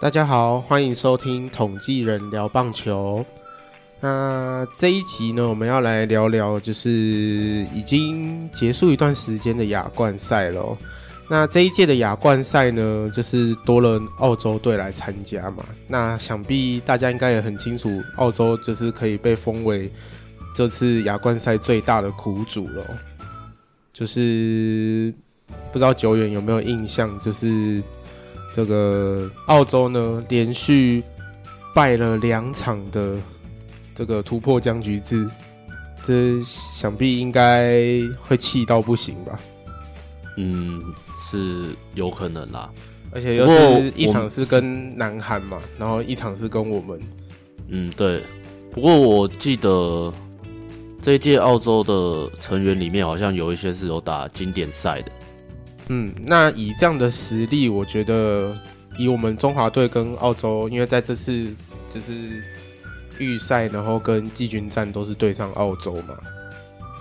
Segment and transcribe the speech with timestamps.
[0.00, 3.24] 大家好，欢迎收听统计人聊棒球。
[4.00, 6.90] 那这一集呢，我们要来聊聊，就是
[7.72, 10.76] 已经结束一段时间的亚冠赛了。
[11.30, 15.64] 那这一届的亚冠赛呢，就是多了澳洲队来参加嘛。
[15.86, 19.90] 那想必大家应该也很清楚，澳洲就是可以被封为
[20.54, 22.84] 这次亚冠赛最大的苦主了。
[23.92, 25.14] 就是
[25.72, 27.82] 不知道久远有没有印象，就是。
[28.54, 31.02] 这个澳洲呢，连续
[31.74, 33.16] 败了两场的
[33.94, 35.28] 这个突破僵局制，
[36.06, 37.82] 这想必应该
[38.20, 39.38] 会气到不行吧？
[40.36, 40.82] 嗯，
[41.16, 42.70] 是有可能啦。
[43.12, 47.00] 而且又是一场是跟南韩嘛，然后一场是跟我们。
[47.68, 48.22] 嗯，对。
[48.72, 50.12] 不过我记得
[51.00, 55.12] 这一届澳洲的成员里面，好像有一些是有打经典赛的。
[55.88, 58.56] 嗯，那以这样的实力，我觉得
[58.96, 61.46] 以我们中华队跟澳洲，因为在这次
[61.92, 62.42] 就是
[63.18, 66.16] 预赛，然后跟季军战都是对上澳洲嘛，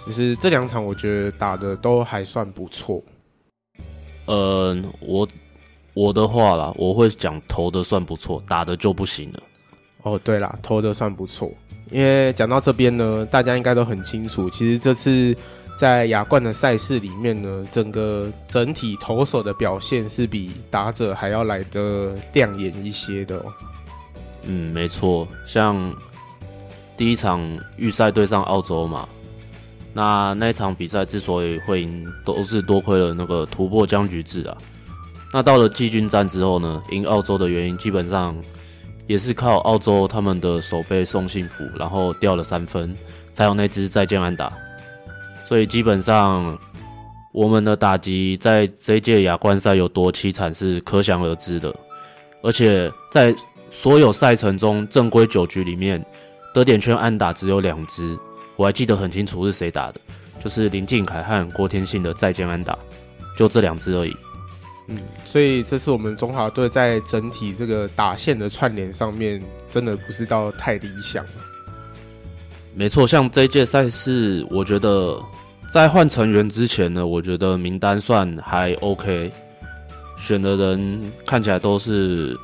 [0.06, 3.02] 就是这两场我觉得打的都还算不错。
[4.26, 5.26] 嗯，我
[5.94, 9.42] 我的话啦，我会讲投的算不错，打的就不行了。
[10.02, 11.50] 哦，对啦，投的算不错，
[11.90, 15.34] 因为讲到这边呢，大家应该都很清楚，其实这次。
[15.76, 23.54] 在亚冠的赛事里面呢，整个整体投手的表现是比打者还要来的亮眼一些的喔。
[24.44, 25.94] 嗯，没错，像
[26.96, 27.42] 第一场
[27.78, 29.08] 预赛对上澳洲嘛，
[29.94, 34.56] 那那场比赛之所以会赢，都是多亏了那个突破僵局制啊。
[35.34, 38.36] 那到了季军战之后呢，赢澳洲的原因基本上
[39.08, 42.96] 也是靠澳洲他们的守备送幸福，然后掉了三分，
[43.34, 44.54] 才有那支再见安打。
[45.54, 46.58] 所以基本上，
[47.32, 51.72] 我们的打击在这一届亚冠赛有多凄惨是可想而知的。
[52.42, 53.36] 而且在
[53.70, 56.04] 所有赛程中，正规九局里面
[56.56, 58.18] 得点圈安打只有两支，
[58.56, 60.02] 我还记得很清楚是谁打的，
[60.44, 62.76] 就是林靖凯和郭天信的再见安打，
[63.38, 64.18] 就这两支而已。
[64.88, 69.40] 嗯，所以这次我们中华队在整体这个打线的串联上面，
[69.72, 71.32] 真的不是到太理想了。
[72.74, 75.22] 没错，像这一届赛事，我觉得
[75.74, 79.32] 在换成员之前呢，我觉得名单算还 OK，
[80.16, 82.38] 选的人看起来都是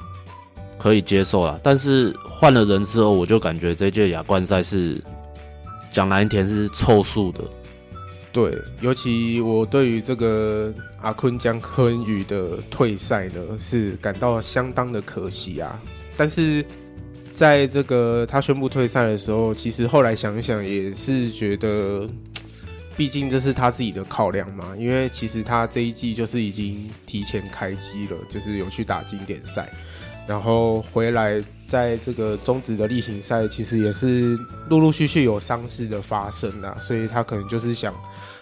[0.80, 1.60] 可以接受啦。
[1.62, 5.00] 但是换了人之后，我就感觉这届亚冠赛是
[5.92, 7.44] 讲难听是凑数的。
[8.34, 15.80] 对，尤其我对于这个阿坤江坤宇的退赛呢，是感到相当的可惜啊。
[16.18, 16.66] 但是。
[17.36, 22.06] 在这个他宣布退赛的时候，其实后来想一想也是觉得，
[23.00, 24.76] 毕竟这是他自己的考量嘛。
[24.78, 29.72] 因为其实他这一季就是已经提前开机了，就是有去打经典赛，
[30.28, 37.96] 然后回来在这个中职的例行赛，其实也是陆陆续续有伤势的发生啦，所以他可能就是想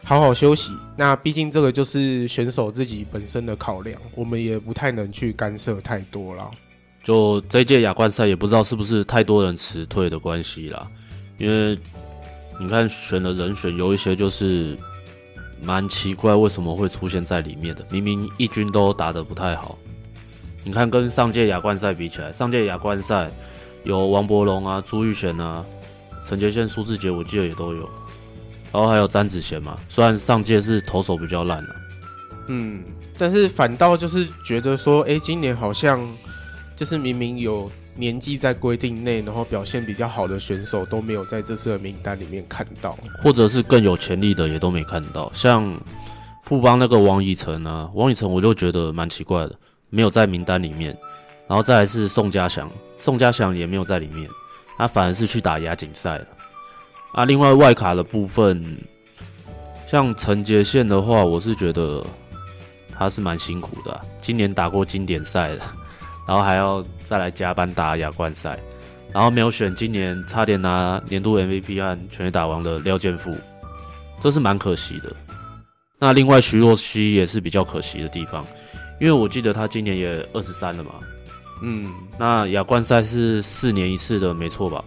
[0.03, 0.73] 好好休息。
[0.97, 6.49] 那毕竟这个就是选手自己本身的考量，我们也不太能去干涉太多了。
[7.03, 10.89] 就这届亚冠赛也不知道是不是太多人辞退的关系啦，
[11.37, 11.77] 因为
[12.59, 14.77] 你看选的人选有一些就是
[15.61, 17.85] 蛮奇怪，为什么会出现在里面的？
[17.89, 19.77] 明明一军都打得不太好，
[20.63, 23.31] 你看跟上届亚冠赛比起来，上届亚冠赛
[23.83, 25.65] 有王柏融啊、朱玉贤啊、
[26.25, 27.89] 陈杰宪、苏志杰，我记得也都有，
[28.71, 29.77] 然后还有詹子贤嘛。
[29.89, 31.75] 虽然上届是投手比较烂了，
[32.47, 32.83] 嗯，
[33.17, 36.07] 但是反倒就是觉得说，哎、今年好像。
[36.77, 37.67] 就是明明有
[37.97, 45.31] 年纪在规定内，然后表现比较好的选手都没有在这次的名单里面看到，或者是更有潜力的也都没看到。
[45.33, 45.75] 像
[46.43, 49.55] 富邦那个王以诚啊，王以诚我就觉得蛮奇怪的，
[49.89, 50.95] 没有在名单里面。
[51.47, 54.29] 然后再来是宋家祥，宋家祥也没有在里面，
[54.77, 56.27] 他反而是去打亚锦赛了。
[57.13, 58.77] 啊，另外外卡的部分，
[59.87, 62.05] 像陈杰宪的话，我是觉得
[62.91, 65.61] 他是蛮辛苦的，今年打过经典赛的。
[66.27, 68.59] 然后还要再来加班打亚冠赛，
[69.13, 73.33] 然后没有选今年差点拿年度 MVP 和全垒打王的廖健富，
[74.19, 75.15] 这是蛮可惜的。
[75.97, 78.45] 那另外徐若曦也是比较可惜的地方，
[78.99, 80.91] 因为我记得他今年也二十三了嘛。
[81.61, 84.83] 嗯，那亚冠赛是四年一次的，没错吧？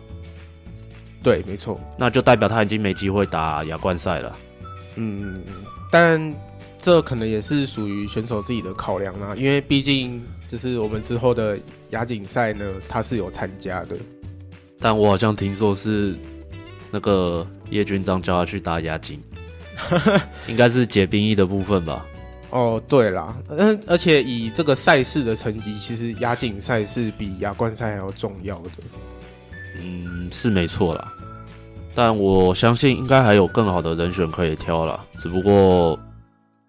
[1.22, 1.80] 对，没错。
[1.98, 4.36] 那就代表他已经没机会打亚冠赛了。
[4.96, 5.42] 嗯，
[5.90, 6.20] 但。
[6.82, 11.58] 这可能也是属于选手自己的考量啦，因为毕竟就是我们之后的
[11.90, 13.96] 亚锦赛呢，他是有参加的。
[14.78, 16.14] 但我好像听说是
[16.90, 19.20] 那个叶军章叫他去打亚锦，
[20.48, 22.06] 应该是解兵役的部分吧？
[22.48, 28.70] 哦，对啦，嗯，而且以这个赛事的成绩，其实亚锦赛是比亚冠赛还要重要的。
[29.80, 31.12] 嗯，是没错啦，
[31.94, 34.98] 但我相信应该还有更好的人选可以挑啦。
[35.16, 35.96] 只不过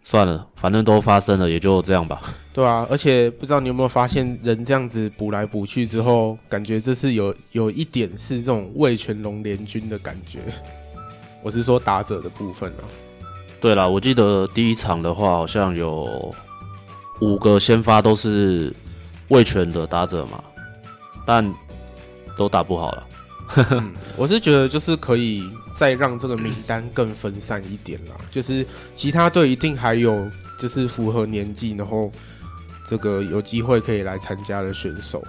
[0.04, 2.22] 算了，反正都发生了，也就这样吧。
[2.54, 10.40] 对啊，而且不知道你有没有发现，人这样子补来补去之后，感觉这是有有一点是这种魏全龙联军的感觉。
[11.42, 12.84] 我是说打者的部分啊。
[13.62, 16.34] 对啦，我记得第一场的话，好像有
[17.22, 18.76] 五个先发都是
[19.30, 20.44] 魏全的打者嘛，
[21.26, 21.54] 但
[22.36, 23.08] 都打不好了。
[24.18, 32.12] 我是觉得就是可以再让这个名单更分散一点啦，就是其他队一定还有就是符合年纪，然后
[32.88, 35.24] 这个有机会可以来参加的选手。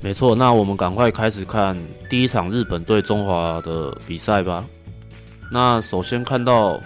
[0.00, 1.76] 没错，那我们赶快开始看
[2.10, 4.64] 第一场日本对中华的比赛吧。
[5.50, 6.80] 那首先看到。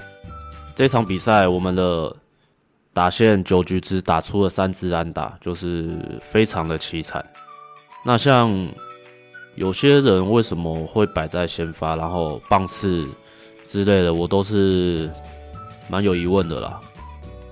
[0.75, 2.15] 这场比赛，我们的
[2.93, 7.25] 打线九局只打出了三支安打，就是非常的凄惨。
[8.05, 8.49] 那像
[9.59, 13.05] 有些人为什么会摆在先发，然后棒次
[13.65, 15.11] 之类的，我都是
[15.89, 16.81] 蛮有疑问的啦。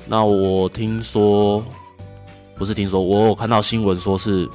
[0.06, 1.60] 那我听说，
[2.54, 4.48] 不是听说，我有看到新闻说是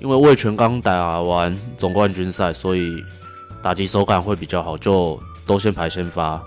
[0.00, 3.04] 因为味全刚打完总冠军赛，所以
[3.62, 6.42] 打击手感会比较好，就都先排先发。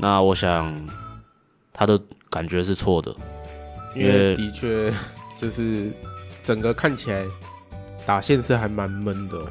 [0.00, 0.74] 那我想，
[1.74, 2.00] 他的
[2.30, 3.14] 感觉是错的，
[3.94, 4.90] 因为的确
[5.36, 5.92] 就是
[6.42, 7.22] 整个看起来
[8.08, 9.46] 打线是还蛮闷的喔。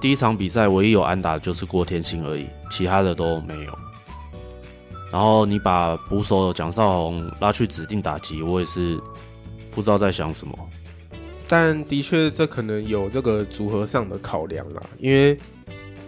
[0.00, 3.78] 第一场比赛唯一有安打的就是郭天信而已，其他的都没有。
[5.12, 8.98] 然后你把捕手蒋少宏拉去指定打击，我也是
[9.70, 10.58] 不知道在想什么。
[11.46, 15.38] 但的确这可能有这个组合上的考量啦，因为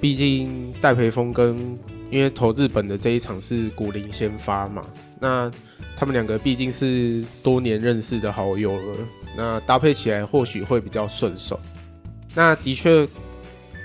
[0.01, 1.79] 毕竟戴培峰跟。
[2.11, 4.85] 因为投日本的这一场是古林先发嘛，
[5.19, 5.51] 那
[5.97, 8.97] 他们两个毕竟是多年认识的好友了，
[9.37, 11.59] 那搭配起来或许会比较顺手。
[12.35, 13.07] 那的确，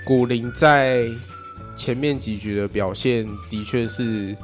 [0.04, 1.08] 古林在
[1.76, 4.36] 前面几局的表现的确是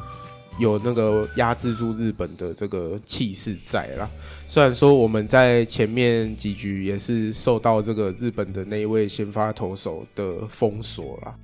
[0.58, 4.08] 有那个压制住日本的这个气势在啦。
[4.48, 11.34] 虽然说我们在前面几局也是受到这个日本的那一位先发投手的封锁啦，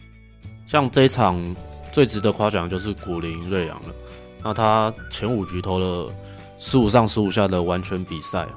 [0.67, 1.45] 像这一场。
[1.93, 3.95] 最值得夸奖就是古林瑞阳了，
[4.43, 6.11] 那他前五局投了
[6.57, 8.49] 十五上十五下的完全比赛，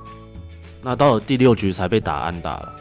[0.81, 2.73] 那到了第六局才被打安打了，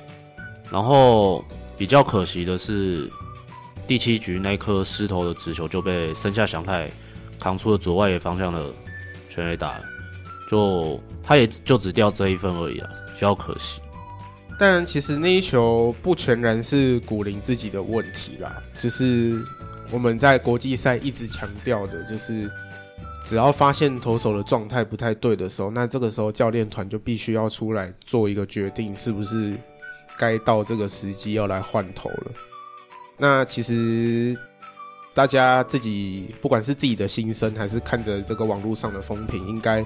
[0.71, 1.45] 然后
[1.77, 3.11] 比较可惜的是
[3.87, 6.91] 第七局那颗失投的直球就被森下翔太
[7.39, 8.67] 扛出了左外野方向的
[9.29, 9.75] 全垒打，
[10.51, 13.81] 就他也就只掉这一分而已啊，比较可惜。
[14.59, 19.45] 但其实那一球不全然是古林自己的问题啦，就是。
[19.93, 22.51] 我们在国际赛一直强调的就是，
[23.27, 29.55] 只要发现投手的状态不太对的时候，那这个时候教练团就必须要出来做一个决定，是不是
[30.19, 32.33] 该到这个时机要来换头了。
[33.17, 34.37] 那其实
[35.13, 39.85] 大家自己不管是自己的心声，还是看着这个网络上的风评，应该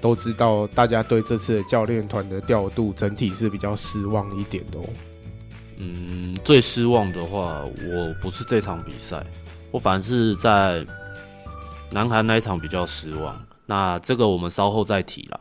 [0.00, 4.84] 都知道，大家对这次的教练团的调度整体是比较失望一点的哦。
[5.76, 9.24] 嗯，最失望的话，我不是这场比赛，
[9.70, 10.84] 我反而是在
[11.90, 13.40] 南韩那一场比较失望。
[13.66, 15.40] 那这个我们稍后再提了。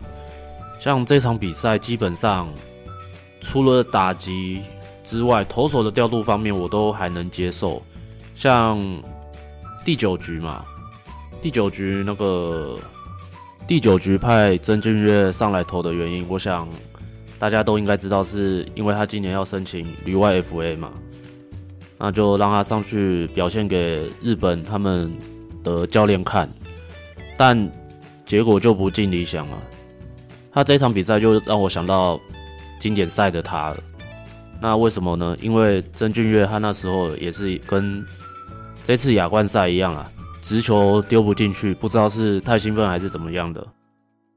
[0.80, 2.52] 像这场比赛，基本上
[3.44, 4.62] 除了打击
[5.04, 7.80] 之外，投手的调度方面我都还能接受。
[8.34, 8.80] 像
[9.86, 10.66] 第九局嘛，
[11.42, 12.80] 第九局那个
[13.68, 16.68] 第九局派曾俊岳上来投的原因，我想。
[17.40, 20.94] 大家都应该知道，是因为他今年要申请旅外 FA 嘛，
[21.98, 25.12] 那就让他上去表现给日本他们
[25.62, 26.50] 的教练看，
[27.36, 27.70] 但
[28.26, 29.58] 结果就不尽理想了。
[30.54, 32.18] 他这场比赛就让我想到
[32.84, 33.74] 经典赛的他。
[34.60, 35.38] 那为什么呢？
[35.42, 38.06] 因为曾俊岳他那时候也是跟
[38.84, 40.12] 这次亚冠赛一样啊，
[40.42, 43.66] 直球丢不进去，不知道是太兴奋还是怎么样的。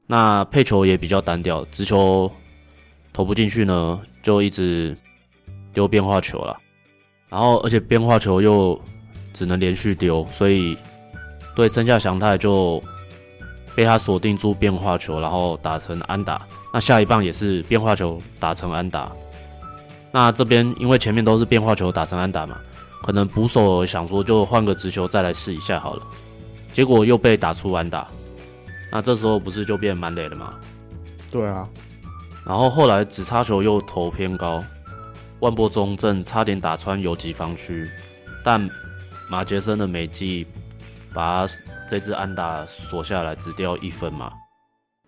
[0.05, 2.31] 那配球也比较单调，直球。
[3.13, 4.95] 投不进去呢，就一直
[5.73, 6.55] 丢变化球了，
[7.29, 8.79] 然后而且变化球又
[9.33, 10.77] 只能连续丢，所以
[11.55, 12.83] 对森下翔太就
[13.73, 16.39] 被他锁定住变化球，然后打成安打。
[16.73, 19.11] 那下一棒也是变化球打成安打。
[20.11, 22.57] 那这边因为前面都是变化球打成安打嘛，
[23.03, 26.03] 可能捕手想说就换个直球再来试一下好了，
[26.73, 28.07] 结果又被打出安打。
[28.91, 30.53] 那这时候不是就变满垒了吗？
[31.29, 31.67] 对啊。
[32.45, 34.63] 然后后来直插球又投偏高，
[35.39, 37.89] 万波中正差点打穿游击防区，
[38.43, 38.69] 但
[39.29, 40.47] 马杰森的美技
[41.13, 41.45] 把
[41.89, 44.31] 这只安打锁下来，只掉一分嘛。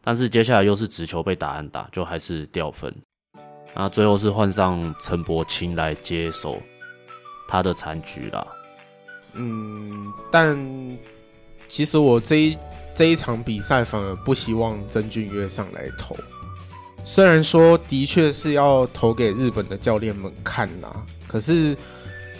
[0.09, 2.91] 但是接下来又是直球被打安打，就还是掉分。
[3.75, 6.59] 那最后是换上陈柏青来接手
[7.47, 8.47] 他的残局啦。
[9.33, 10.57] 嗯，但
[11.67, 12.57] 其实我这一
[12.95, 16.17] 这一场比赛反而不希望曾俊岳上来投。
[17.05, 21.77] 虽然说的确是要投给日本的教练们看啦，可是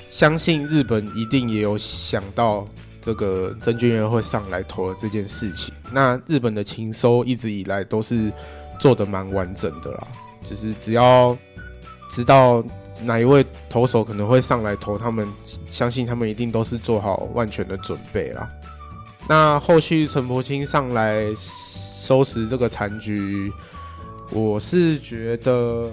[0.10, 2.68] 相信日本一定也有想到
[3.02, 5.74] 这个曾峻岳会上来投了这件事情。
[5.92, 8.32] 那日本的情搜一直以来都是
[8.80, 10.08] 做得蛮完整的啦，
[10.44, 11.38] 就是只要
[12.12, 12.64] 知道
[13.04, 15.28] 哪一位投手可能会上来投，他们
[15.70, 18.50] 相信他们一定都是做好万全的准备啦。
[19.28, 23.52] 那后续陈柏青上来收拾这个残局。
[24.32, 25.90] 我是觉得，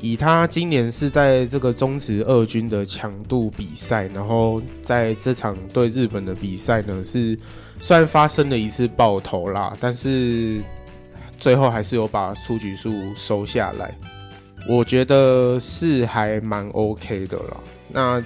[0.00, 7.38] 以他今年是在这个中职二军的强度比赛，然后在这场对日本的比赛呢，是
[7.80, 10.60] 虽然发生了一次爆头啦，但是
[11.38, 13.96] 最后还是有把出局数收下来。
[14.68, 17.56] 我觉得是还蛮 OK 的啦。
[17.88, 18.20] 那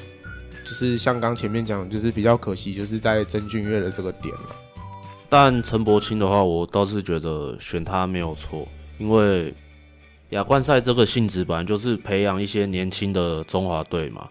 [0.64, 4.57] 就是像刚前面讲，就是比较可惜，就是在曾俊岳的这个点了。
[5.28, 8.66] 但陈柏青的话，我倒是觉得选他没有错。
[8.99, 9.52] 因为
[10.31, 14.28] 亚冠赛这个性质本来就是培养一些年轻的中华队嘛。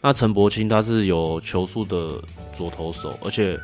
[0.00, 2.20] 那陈柏青他是有球速的
[2.54, 3.58] 左投手，而且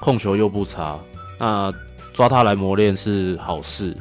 [0.00, 0.98] 控球又不差，
[1.38, 1.72] 那
[2.12, 3.96] 抓他来磨练是好事。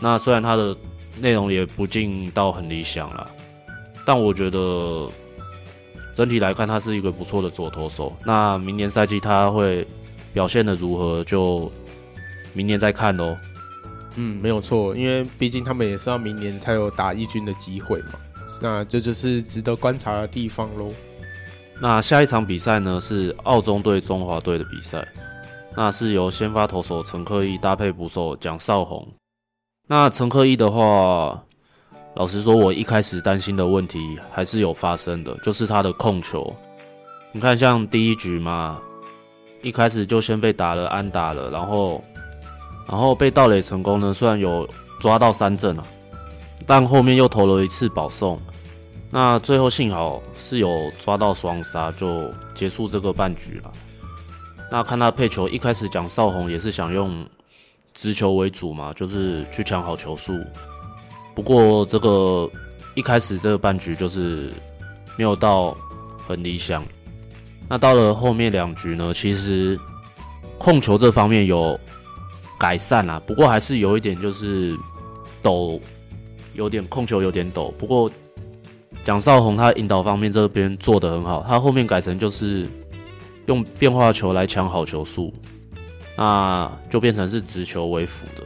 [0.00, 0.76] 那虽然他的
[1.20, 3.26] 内容也不尽到很理想啦，
[4.04, 5.08] 但我觉得
[6.12, 8.14] 整体来看他是一个不错的左投手。
[8.24, 9.86] 那明年赛季他会
[10.32, 11.70] 表现得如何，就
[12.52, 13.36] 明年再看喽。
[14.20, 18.14] 嗯，没有错，因为毕竟他们也是要明年才有打一军的机会嘛，
[18.60, 20.92] 那这就是值得观察的地方喽。
[21.80, 25.06] 那下一场比赛呢，是澳中对中华队的比赛，
[25.76, 29.06] 那是由先发投手陈克义搭配捕手蒋少红。
[29.86, 31.40] 那陈克义的话，
[32.16, 36.52] 老实说，我一开始担心的问题还是有发生的，就是他的控球。
[37.30, 38.80] 你看，像第一局嘛，
[39.62, 42.02] 一开始就先被打了安打了，然后。
[42.88, 44.66] 然后被盗垒成功呢，虽然有
[44.98, 45.86] 抓到三振了，
[46.66, 48.40] 但后面又投了一次保送，
[49.10, 53.70] 那最后幸好是有抓到双杀，就结束这个半局了。
[54.70, 57.26] 那看他配球，一开始蒋少红也是想用
[57.92, 60.42] 直球为主嘛，就是去抢好球数。
[61.34, 62.50] 不过这个
[62.94, 64.50] 一开始这个半局就是
[65.18, 65.76] 没有到
[66.26, 66.82] 很理想。
[67.68, 69.78] 那到了后面两局呢，其实
[70.56, 71.78] 控球这方面有。
[72.58, 74.76] 改善啦，不过还是有一点就是
[75.40, 75.80] 抖，
[76.54, 77.72] 有点控球有点抖。
[77.78, 78.10] 不过
[79.04, 82.66] 蒋少红他引导方面这边做得很好，他后面改成就是
[83.46, 85.32] 用变化球来抢好球数，
[86.16, 88.42] 那就变成是直球为辅的。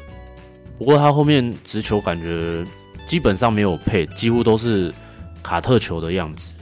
[0.78, 2.62] 不过他后面直球感觉
[3.06, 4.92] 基本上没有配，几乎都是
[5.42, 6.52] 卡特球的样子。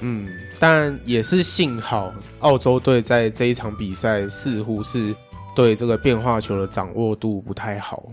[0.00, 5.16] 嗯，但也是幸好澳洲队在这一场比赛似乎是。
[5.54, 8.04] 对这个变化球的掌握度不太好，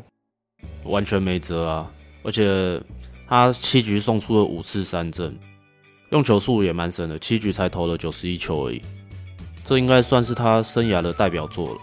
[0.84, 1.90] 完全没辙啊！
[2.22, 2.82] 而且
[3.28, 5.34] 他七局送出了五次三振，
[6.10, 8.82] 用球数也蛮神的，七局才投了九十一球而已，
[9.64, 11.82] 这应该算是他生涯的代表作了。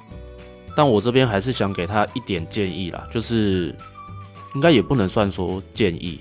[0.77, 3.75] 但我这边还是想给他一点建议啦，就是
[4.55, 6.21] 应该也不能算说建议，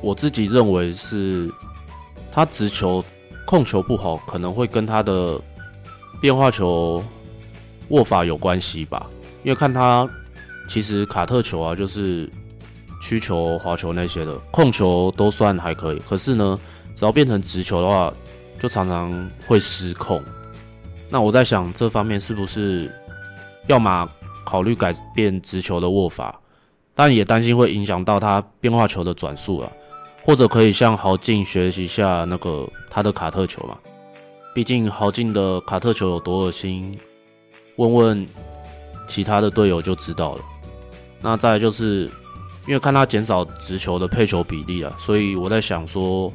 [0.00, 1.52] 我自己认为是
[2.32, 3.04] 他直球
[3.44, 5.38] 控球不好，可能会跟他的
[6.22, 7.04] 变化球。
[7.88, 9.06] 握法有关系吧，
[9.42, 10.08] 因为看他
[10.68, 12.28] 其实卡特球啊，就是
[13.00, 16.02] 曲球、滑球那些的控球都算还可以。
[16.08, 16.58] 可是呢，
[16.94, 18.12] 只要变成直球的话，
[18.58, 20.22] 就常常会失控。
[21.08, 22.90] 那我在想，这方面是不是
[23.68, 24.08] 要么
[24.44, 26.40] 考虑改变直球的握法，
[26.94, 29.70] 但也担心会影响到他变化球的转速啊，
[30.24, 33.78] 或者可以向豪进学习一下那个他的卡特球嘛。
[34.52, 36.98] 毕竟豪进的卡特球有多恶心。
[37.76, 38.26] 问问
[39.06, 40.40] 其他的队友就知道了。
[41.20, 42.10] 那再来就是，
[42.66, 46.32] 因为看他减少直球的配球比例啊，所以我在想说，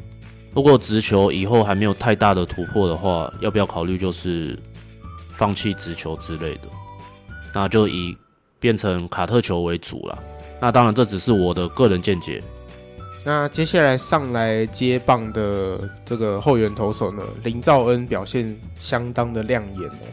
[0.53, 4.57] 如果直球以后还没有太大的突破的话，要不要考虑就是
[5.35, 6.61] 放弃直球之类的？
[7.53, 8.17] 那就以
[8.59, 10.17] 变成卡特球为主了。
[10.59, 12.41] 那当然这只是我的个人见解。
[13.23, 20.07] 那接下来上来接棒的这个后援投手呢，林兆恩表现相当的亮眼哦。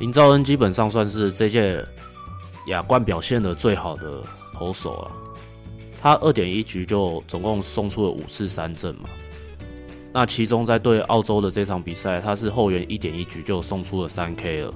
[0.00, 1.84] 林兆恩基本上算是这届
[2.68, 4.22] 亚冠表现的最好的
[4.54, 5.10] 投手了，
[6.00, 9.10] 他二点一局就总共送出了五次三振嘛，
[10.10, 14.74] 那其中在对澳洲的这场比赛，他是后援一点一局就送出了三 K 了，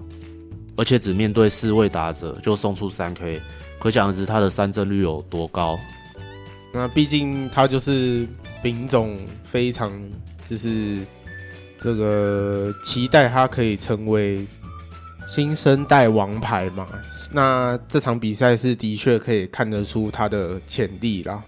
[0.77, 3.41] 而且只面对四位打者就送出三 K，
[3.79, 5.79] 可想而知他的三振率有多高。
[6.71, 8.27] 那毕竟他就是
[8.63, 9.91] 丙种非常
[10.45, 10.99] 就是
[11.79, 14.45] 这个期待他可以成为
[15.27, 16.87] 新生代王牌嘛。
[17.33, 21.43] 那这场比赛是的确可以看得出他的潜力啦。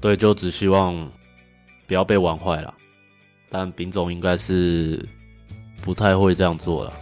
[0.00, 1.10] 对，就只希望
[1.86, 2.74] 不要被玩坏了。
[3.48, 5.02] 但丙总应该是
[5.80, 6.92] 不太会这样做了。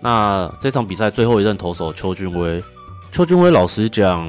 [0.00, 2.62] 那这场比赛最后一任投手邱俊威，
[3.10, 4.28] 邱俊威老实讲，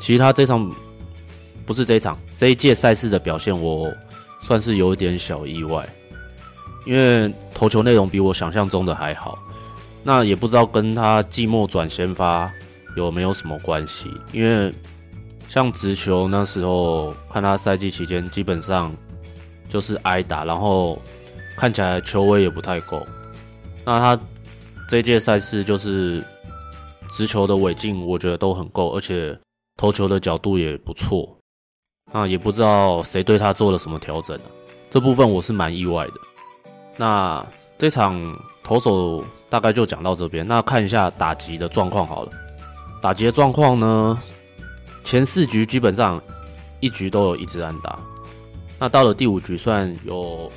[0.00, 0.70] 其实他这场
[1.66, 3.92] 不是这场这一届赛事的表现，我
[4.40, 5.86] 算是有一点小意外，
[6.86, 9.38] 因为投球内容比我想象中的还好。
[10.02, 12.50] 那也不知道跟他季末转先发
[12.96, 14.72] 有没有什么关系，因为
[15.48, 18.94] 像直球那时候看他赛季期间基本上。
[19.70, 20.98] 就是挨打，然后
[21.54, 23.06] 看起来球威也不太够。
[23.84, 24.22] 那他
[24.88, 26.24] 这届赛事就是
[27.12, 29.38] 直球的尾劲，我觉得都很够，而且
[29.76, 31.36] 投球的角度也不错。
[32.10, 34.48] 那也不知道谁对他做了什么调整啊，
[34.88, 36.14] 这部分我是蛮意外的。
[36.96, 38.18] 那这场
[38.64, 40.46] 投手大概就讲到这边。
[40.46, 42.32] 那看一下打击的状况好了。
[43.00, 44.18] 打击的状况呢，
[45.04, 46.20] 前四局基本上
[46.80, 47.98] 一局都有一支安打。
[48.78, 50.50] 那到了第五局，算有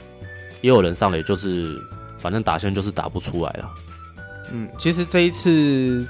[0.62, 1.80] 也有人上垒，就是
[2.18, 3.70] 反正打线就是打不出来了。
[4.52, 6.08] 嗯，其实这一次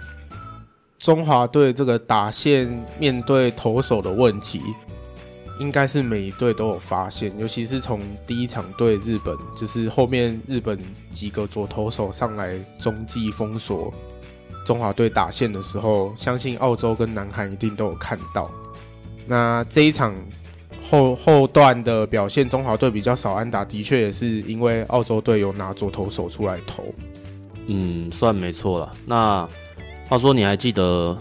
[0.99, 4.61] 中华队这个打线面对投手的问题，
[5.61, 10.77] 应该是每一队都有发现，尤其是从第一场对日本，就是后面日本
[11.11, 13.93] 几个左投手上来中继封锁
[14.65, 18.49] 中华队打线的时候，相信澳洲跟南韩一定都有看到。
[19.27, 20.15] 那这一场。
[20.89, 26.83] 后后段的表现，中华队比较少安打，的确也是因为澳洲队有拿左投手出来投。
[27.67, 28.91] 嗯，算没错了。
[29.05, 29.47] 那
[30.09, 31.17] 话说，你还记得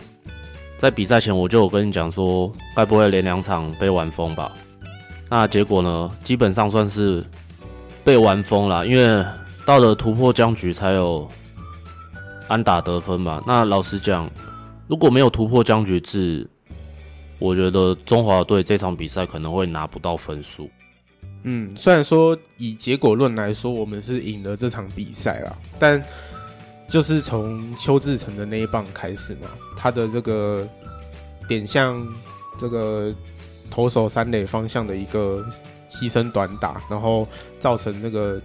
[0.81, 4.51] 在比赛前我就有跟你讲说，该不会连两场被玩疯吧？
[5.29, 7.23] 那结果呢，基本上算是
[8.03, 9.23] 被玩疯了，因为
[9.67, 11.31] 到了突破僵局才有
[12.49, 13.43] 安打得分嘛。
[13.47, 14.27] 那老实讲，
[14.89, 16.49] 如果没有突破僵局制，
[17.39, 20.71] 我觉得中华队这场比赛可能会拿不到分数。
[21.43, 26.03] 嗯，虽然说以结果论来说，我们是赢了这场比赛啦，但
[26.91, 30.69] 就是从邱志成的那一棒开始嘛，他的这个
[31.47, 32.05] 点向
[32.59, 33.15] 这个
[33.71, 35.47] 投手三垒方向的一个
[35.89, 37.27] 牺牲短打，然后
[37.61, 38.43] 造成这个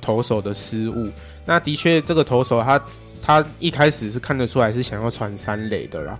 [0.00, 1.10] 投手的失误。
[1.44, 2.80] 那的确，这个投手他
[3.20, 6.18] 他一开始是看得出来是想要传三垒的啦。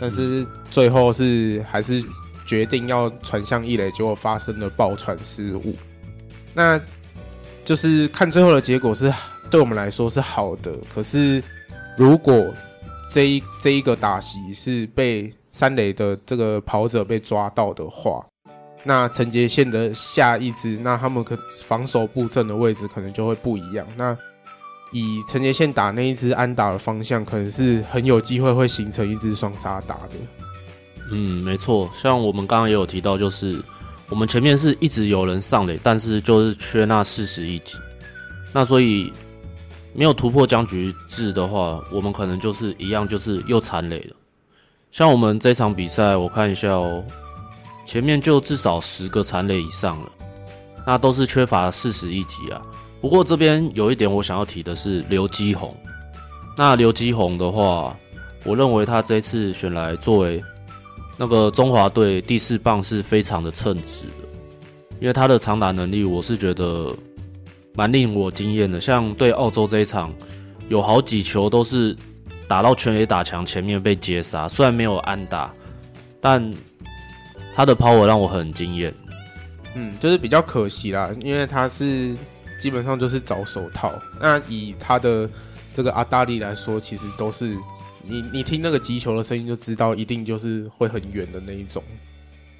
[0.00, 2.00] 但是最后是还是
[2.46, 5.74] 决定要传向一垒，结果发生了爆传失误。
[6.54, 6.80] 那
[7.64, 9.12] 就是看最后的结果是
[9.50, 10.72] 对我们来说是好的。
[10.94, 11.42] 可是
[11.96, 12.52] 如果
[13.10, 18.24] 这一这一个打席是被三垒的这个跑者被抓到的话，
[18.84, 23.86] 那陈杰宪的下一支，那他们可防守布阵的位置可能就会不一样。
[23.96, 24.16] 那
[24.92, 30.14] 以陈杰宪打那一支安打的方向，可能是很有机会会形成一支双杀打的。
[31.10, 33.58] 嗯，没错，像我们刚刚也有提到，就是
[34.10, 37.78] 我们前面是一直有人上垒，但是就是缺那四十一级。
[38.52, 39.12] 那所以
[39.98, 44.14] 没有突破僵局制的话，我们可能就是一样，就是又残垒了。
[44.92, 47.02] 像我们这场比赛，我看一下哦，
[47.84, 50.12] 前面就至少十个残垒以上了，
[50.86, 52.62] 那都是缺乏四十一级啊。
[53.00, 55.76] 不过这边有一点我想要提的是刘基宏。
[56.56, 57.96] 那刘基宏的话，
[58.44, 60.40] 我认为他这次选来作为
[61.16, 64.28] 那个中华队第四棒是非常的称职的，
[65.00, 66.94] 因为他的长打能力我是觉得
[67.78, 68.80] 蛮令我惊艳的。
[68.80, 70.12] 像对澳洲这一场，
[70.68, 71.94] 有好几球都是
[72.48, 75.54] 打到全垒打墙前面被接杀，虽然没有安打，
[76.20, 76.52] 但
[77.54, 78.92] 他的 power 让我很惊艳。
[79.76, 82.16] 嗯，就是比较可惜啦，因为他是。
[82.60, 83.94] 基本上就是找手套。
[84.20, 85.30] 那以他的
[85.72, 87.56] 这个阿达利来说，其实都是
[88.02, 91.80] 你你听那个击球的声音就知道，一定就是会很远的那一种。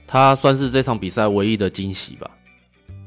[0.07, 2.31] 他算是这场比赛唯一的惊喜吧。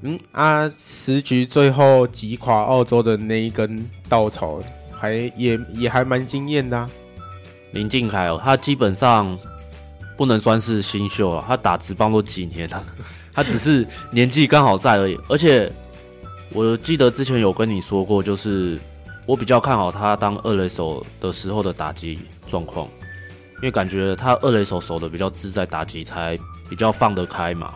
[0.02, 4.60] 嗯啊，十局最后击垮澳洲的那一根稻草
[4.92, 6.90] 还，也也还蛮惊艳的。
[7.72, 9.38] 林靖凯哦，他基本上
[10.18, 12.84] 不能算是新秀了，他打职棒都几年了，
[13.34, 15.72] 他只是年纪刚好在而已，而且。
[16.54, 18.78] 我记得之前有跟你说过，就是
[19.26, 22.86] 我比较看好他当二垒手的时候的打击状况，
[23.56, 26.38] 因为感觉他二垒手守的比较自在，打击才
[26.70, 27.74] 比较放得开嘛。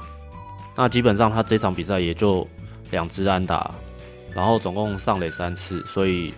[0.75, 2.47] 那基本上他这场比赛也就
[2.91, 3.73] 两支安打，
[4.33, 6.33] 然后总共上垒三次，所以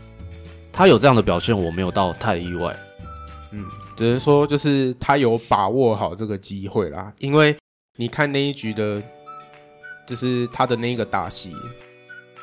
[0.72, 2.78] 他有这样的表现，我没有到太意外。
[3.52, 7.58] 嗯，只能说就是他有把握好这个机会啦，因为
[7.96, 9.02] 你看那一局的，
[10.06, 11.52] 就是他的那个打席，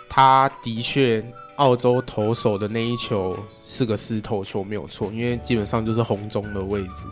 [0.08, 1.24] 他的确
[1.56, 7.06] 澳洲投手的那一球是个失投球没有错，因为基本上就是红中的位置，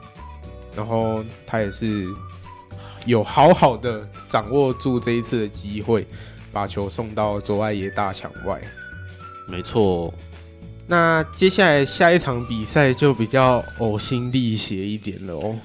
[0.74, 2.06] 然后他也是
[3.04, 6.06] 有好好的掌握住这一次的机会，
[6.52, 8.60] 把球送到左外野大墙外。
[9.48, 10.12] 没错。
[10.86, 15.56] 那接下来下一场比赛就比较呕心沥血一点了哦。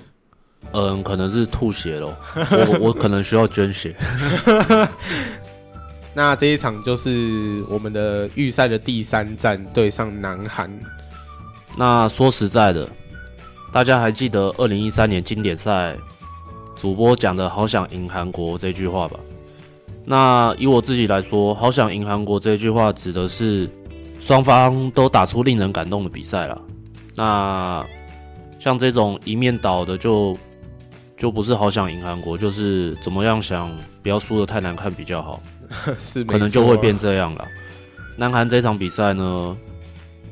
[0.72, 3.96] 嗯，可能是吐血了，我我可能需要捐血。
[6.14, 10.70] 那这一场就是我们的预赛的第三战，对上南韩。
[11.78, 12.90] 那说实在的，
[13.72, 15.96] 大家还记得二零一三年经典赛
[16.80, 19.20] 主播讲的“好想赢韩国”这句话吧？
[20.06, 23.70] 那以我自己来说，“好想赢韩国”这句话指的是。
[24.20, 26.60] 双方都打出令人感动的比赛了。
[27.16, 27.86] 那
[28.60, 30.40] 像这种一面倒的就，就
[31.18, 35.40] 就不是好想赢韩国，就是怎么样想不要输的太难看比较好，
[36.00, 37.48] 是可能就会变这样了。
[38.18, 39.56] 南韩这场比赛呢，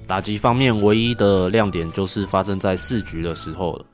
[0.07, 3.85] 打击方面唯一的亮点就是发生在四局的时候了。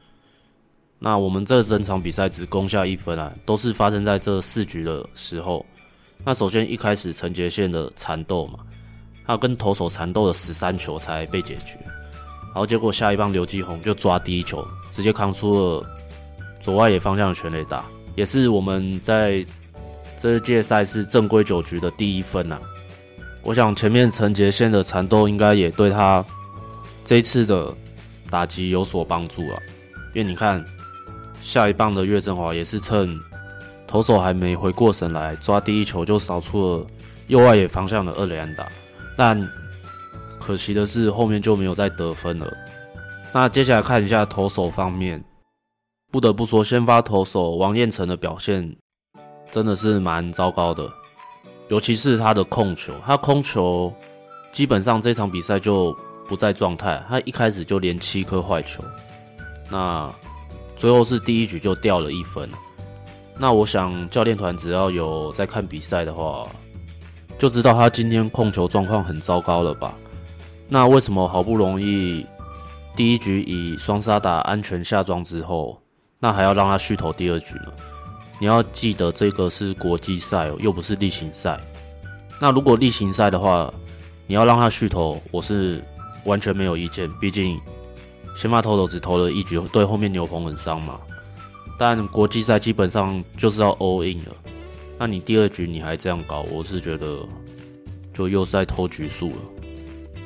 [1.04, 5.66] 那我们这整场比赛只攻下一分啊，都是发生在这四局的时候。
[6.24, 8.60] 那首先一开始陈杰宪的缠斗嘛。
[9.26, 11.78] 他跟投手缠斗了十三球才被解决，
[12.48, 15.86] 然后结果下一棒刘继宏就抓第一球，直接扛出了
[16.60, 17.86] 左外野方向的全垒打，
[18.16, 19.46] 也是我们在
[20.20, 22.62] 这届赛事正规九局的第一分呐、啊。
[23.44, 26.26] 我想前面陈杰宪的缠斗应该也对他
[27.06, 27.74] 这次的
[28.30, 29.62] 打击有所帮助啊，
[30.14, 30.66] 因为你看
[31.42, 33.20] 下一棒的岳振华也是趁
[33.86, 36.88] 投手还没回过神来，抓第一球就扫出了
[37.28, 38.66] 右外野方向的二垒安打。
[39.18, 39.46] 但
[40.40, 42.52] 可惜的是，后面就没有再得分了。
[43.34, 45.24] 那接下来看一下投手方面，
[46.12, 48.76] 不得不说，先发投手王彦辰的表现
[49.52, 50.90] 真的是蛮糟糕的，
[51.70, 53.94] 尤其是他的控球，他控球
[54.52, 55.96] 基本上这场比赛就
[56.28, 58.84] 不在状态，他一开始就连七颗坏球，
[59.70, 60.10] 那
[60.82, 62.50] 最后是第一局就掉了一分。
[63.38, 66.48] 那我想教练团只要有在看比赛的话，
[67.38, 69.94] 就知道他今天控球状况很糟糕了吧？
[70.68, 72.26] 那为什么好不容易
[72.96, 75.80] 第一局以双杀打安全下庄之后，
[76.18, 77.72] 那还要让他续投第二局呢？
[78.40, 81.62] 你要记得这个是国际赛，又不是例行赛。
[82.40, 83.72] 那如果例行赛的话，
[84.26, 85.80] 你要让他续投，我是
[86.26, 87.08] 完全没有意见。
[87.20, 87.62] 毕竟
[88.36, 91.00] 先发投手只投了一局，对后面牛棚很伤嘛。
[91.78, 94.36] 但国际赛基本上就是要 all in 了。
[95.00, 97.20] 那你第二局你还这样搞，我是觉得
[98.14, 99.36] 就又是在偷局数了。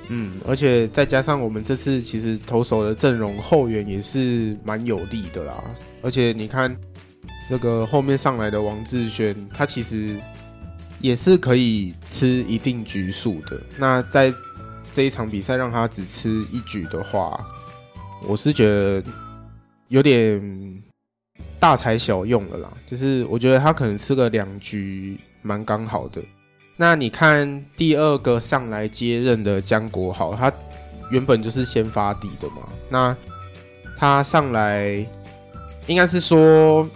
[0.10, 5.63] 嗯，而且再加上我们这次其实投手的阵容后援也是蛮有利的啦。
[6.04, 6.76] 而且你看
[7.50, 10.20] 这个后面上来的王志轩，他其实
[11.00, 13.60] 也是可以吃一定局数的。
[13.78, 14.32] 那在
[14.91, 17.39] 这一场比赛让他只吃一局的话，
[18.27, 19.03] 我是觉得
[19.88, 20.83] 有点。
[21.57, 26.21] 大材小用了啦，就是我觉得他可能吃个两局蛮刚好的。
[26.75, 30.51] 那你看第二个上来接任的江国豪，他
[31.09, 32.57] 原本就是先发底的嘛。
[32.88, 33.17] 那
[33.97, 35.03] 他上来
[35.88, 36.88] 应该是说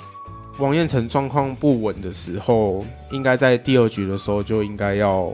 [0.60, 5.32] 王彦辰状况不稳的时候，应该在第二局的时候就应该要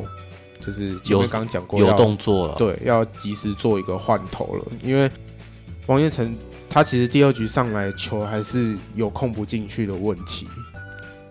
[0.61, 5.09] 就是前面刚讲过有动作了，对，要及时做一个换头了，因为
[5.87, 6.35] 王彦辰。
[6.67, 10.45] 他其实第二局上来球还是有控不进去的问题，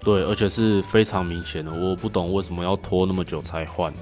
[0.03, 1.71] 对，而且是非常明显的。
[1.71, 3.93] 我不懂为什么要拖那么久才换。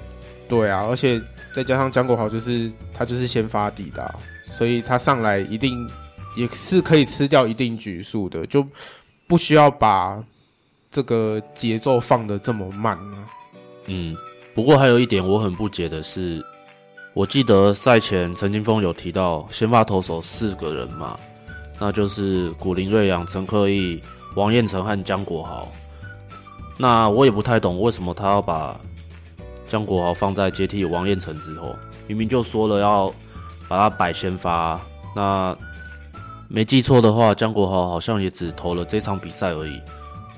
[0.49, 1.21] 对啊，而且
[1.53, 5.85] 再加上江国豪就是他就是先发底的啊，所以他上来一定
[6.37, 8.65] 也是可以吃掉一定局数的，就
[9.27, 10.23] 不需要把
[10.93, 13.27] 这个节奏放的这么慢啊。
[13.87, 14.17] 嗯，
[14.55, 16.41] 不过还有一点我很不解的是，
[17.15, 21.19] 我记得赛前陈金锋有提到先发投手四个人嘛。
[21.79, 24.01] 那就是古林瑞阳、陈克义、
[24.37, 25.69] 王彦成和江国豪。
[26.79, 28.79] 那我也不太懂为什么他要把
[29.69, 31.75] 江国豪放在接替王彦成之后，
[32.07, 33.13] 明明就说了要
[33.69, 34.81] 把他摆先发。
[35.15, 35.57] 那
[36.49, 39.81] 没记错的话，江国豪好像也只投了这场比赛而已，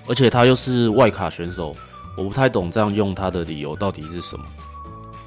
[0.09, 1.77] 而且他又是外卡选手，
[2.17, 4.45] 我不太懂这样用他的理由到底是什么。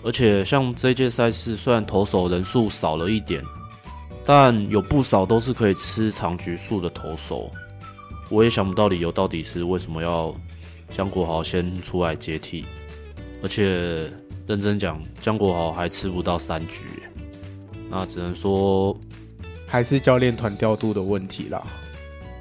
[0.08, 3.44] 而且像这届赛事，虽然投手人数少了一点。
[4.30, 7.50] 但有不少都是可以吃长局数的投手，
[8.30, 10.36] 我也想不到理由到底是为什么要
[10.92, 12.66] 江国豪先出来接替，
[13.42, 14.12] 而且
[14.46, 16.84] 认真讲，江国豪还吃不到三局。
[17.90, 18.94] 那只能说
[19.66, 21.66] 还是教练团调度的问题啦。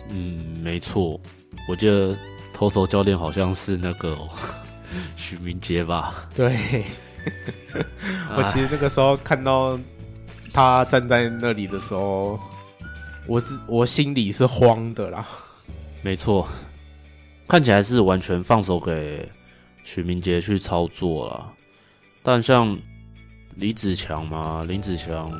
[0.09, 1.20] 嗯，没错，
[1.68, 2.18] 我记得
[2.52, 4.18] 投手教练好像是那个
[5.16, 6.29] 许明杰吧？
[6.35, 6.85] 对，
[8.36, 9.78] 我其实那个时候看到
[10.52, 12.38] 他站在那里的时候，
[13.26, 15.26] 我我心里是慌的啦。
[16.02, 16.46] 没错，
[17.48, 19.28] 看起来是完全放手给
[19.82, 21.52] 许明杰去操作了，
[22.22, 22.76] 但像
[23.56, 25.32] 李子强嘛，林子强，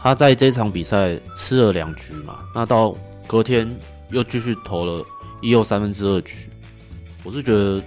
[0.00, 3.68] 他在这场比赛吃了两局嘛，那到隔天
[4.10, 5.04] 又继续投了
[5.42, 6.48] 一又三分之二局，
[7.22, 7.82] 我是觉得，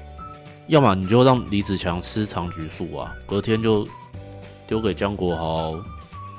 [0.69, 3.85] 要么你就让李子强吃长局数啊，隔天就
[4.65, 5.77] 丢给江国豪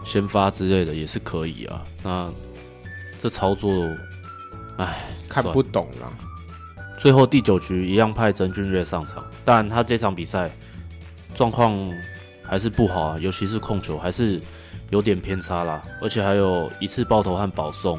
[0.04, 1.84] 先发之类的也是可以啊。
[2.02, 2.32] 那
[3.18, 3.70] 这操作，
[4.78, 5.04] 唉。
[5.32, 6.12] 看不懂了。
[6.98, 10.50] 最后第九局一样派曾俊岳上场，但他这场比赛
[11.36, 11.72] 状况
[12.42, 14.40] 还是不好啊，尤其是控球还是
[14.90, 17.96] 有点偏差啦，而且还有一次爆头和保送。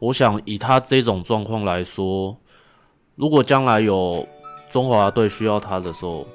[0.00, 2.36] 我想以他这种状况来说，
[3.14, 4.26] 如果将来有
[4.70, 6.26] 中华队需要他的时候，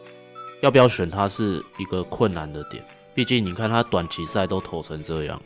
[0.62, 2.84] 要不要选他是一个困难的点。
[3.14, 5.42] 毕竟你看他短期赛都投成这样，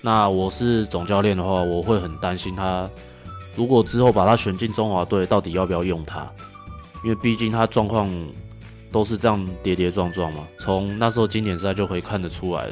[0.00, 2.88] 那我是总教练的话，我会很担心他。
[3.56, 6.30] 如果之后把他选进中华队，到底要不要用他？
[7.02, 8.08] 因为毕竟他状况
[8.92, 12.68] 都是这样跌跌撞撞嘛，从那时候经典赛就可以看得出来。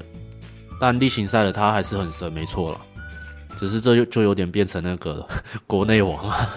[0.80, 2.80] 但例行赛的他还是很神，没错了。
[3.58, 5.26] 只是这就就有点变成那个
[5.66, 6.48] 国内网了。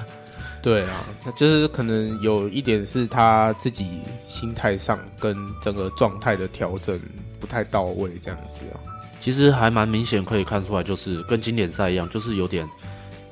[0.64, 7.00] 对啊，那就是可能有一点是他自己心态上跟整个状态的调整
[7.40, 8.80] 不太到位，这样子啊。
[9.20, 12.68] 其实还蛮明显可以看出来，就是跟经典赛一样，就是有点。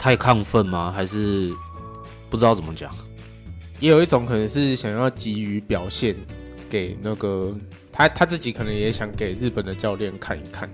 [0.04, 0.92] 太亢奋吗？
[0.92, 1.54] 还是
[2.28, 2.92] 不知道怎么讲？
[3.80, 6.16] 也有一种可能是想要急于表现
[6.68, 7.54] 给那个
[7.92, 10.68] 他他自己，可能也想给日本的教练看一看。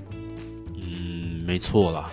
[0.77, 2.09] 嗯，没错啦。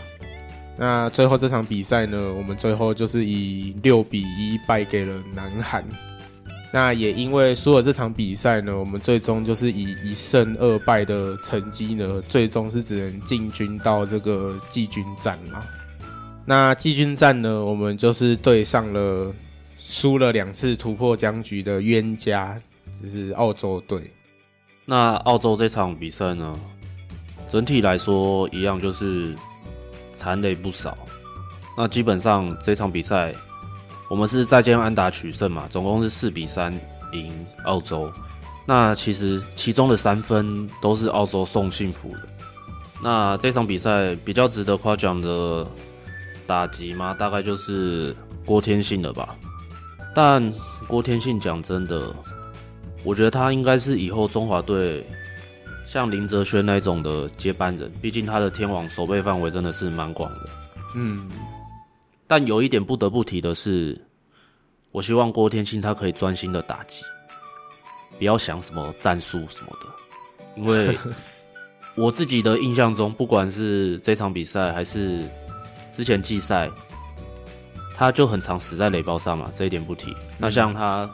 [0.77, 5.85] 那最后这场比赛呢，我们最后就是以六比一败给了南韩。
[6.73, 15.63] 那也因为输了这场比赛呢，我们最终就是以一胜二败的成绩呢，最终是只能进军到这个季军战嘛。
[16.45, 19.33] 那季军战呢，我们就是对上了
[19.79, 22.61] 输了两次突破僵局的冤家，
[23.01, 24.13] 就是澳洲队。
[24.85, 26.53] 那澳洲这场比赛呢，
[27.49, 29.33] 整体来说一样就是
[30.15, 30.97] 残垒不少。
[31.77, 33.35] 那基本上这场比赛，
[34.09, 36.73] 我们是再见安打取胜嘛，总共是四比三
[37.13, 37.31] 赢
[37.65, 38.11] 澳洲。
[38.65, 42.21] 那其实其中的三分都是澳洲送幸福的。
[43.03, 45.67] 那这场比赛比较值得夸奖的。
[46.47, 49.35] 打击嘛，大概就是郭天信了吧。
[50.15, 50.53] 但
[50.87, 52.15] 郭天信讲真的，
[53.03, 55.07] 我觉得他应该是以后中华队
[55.95, 57.89] 像林哲轩那种的接班人。
[58.03, 60.51] 毕竟他的天王守备范围真的是蛮广的。
[60.97, 61.31] 嗯。
[62.27, 63.97] 但有一点不得不提的是，
[64.91, 67.05] 我希望郭天信他可以专心的打击，
[68.19, 69.87] 不要想什么战术什么的。
[70.57, 70.99] 因为
[71.95, 75.21] 我自己的印象中，不管是这场比赛还是。
[75.93, 76.69] 之前季赛，
[77.97, 80.13] 他就很常死在雷包上嘛，这一点不提。
[80.39, 81.09] 那像他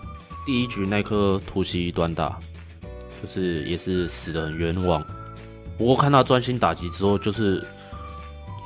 [0.47, 2.39] 第一局那颗突袭端打，
[3.23, 5.05] 就是也是死的很冤枉。
[5.79, 7.65] 不过看他专心打击之后，就是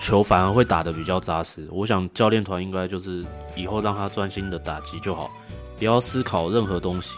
[0.01, 1.69] 球反而会打得比较扎实。
[1.71, 5.31] 我想教练团应该就是以后让他专心的打击就好，
[5.79, 7.17] 不要思考任何东西。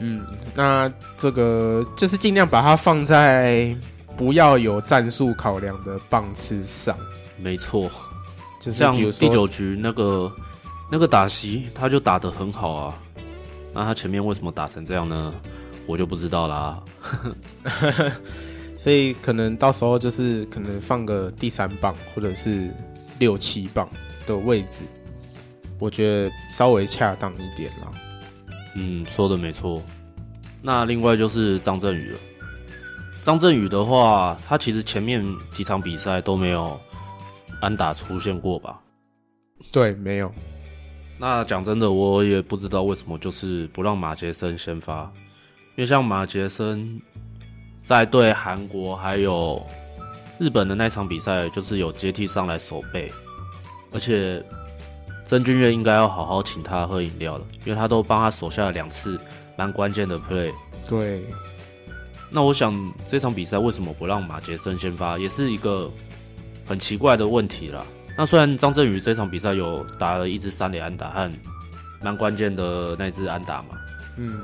[0.00, 0.24] 嗯，
[0.54, 3.76] 那这个就是尽量把它放在
[4.16, 6.96] 不要有战术考量的棒次上。
[7.36, 7.90] 没错，
[8.60, 10.32] 就像第九局那个
[10.90, 12.94] 那个打席，他就打得很好啊。
[13.72, 15.32] 那他前面为什么打成这样呢？
[15.88, 16.80] 我就不知道啦。
[18.78, 22.70] 所以可能到时候就是可能放个第三棒或者是
[23.18, 23.88] 六七棒
[24.24, 24.84] 的位置，
[25.80, 27.90] 我觉得稍微恰当一点啦。
[28.76, 29.82] 嗯，说的没错。
[30.62, 32.18] 那另外就是张振宇了。
[33.22, 36.78] 张振宇的话，他其实前面几场比赛都没有。
[37.60, 38.78] 安打出现过吧？
[39.72, 40.32] 对，没有。
[41.18, 45.27] 那讲真的，我也不知道为什么就是不让马杰森先发，因
[45.78, 47.00] 为像马杰森
[47.82, 49.64] 在对韩国还有
[50.38, 53.12] 日本的那场比赛，就是有接替上来守备，
[53.92, 54.42] 而且
[55.24, 59.18] 曾俊岳应该要好好请他喝饮料了，因为他都帮他守下了两次
[59.56, 60.52] 蛮关键的 play。
[60.88, 61.22] 对。
[62.30, 65.90] 那我想这场比赛为什么不让马杰森先发，也是一个。
[66.68, 67.82] 很奇怪的问题啦。
[68.14, 71.32] 那虽然张振宇这场比赛有打了一支三垒安打和
[72.02, 73.68] 蛮关键的那支安打嘛，
[74.18, 74.38] 嗯，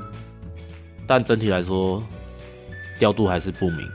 [1.07, 2.03] 但整体来说
[2.99, 3.87] 调度还是不明。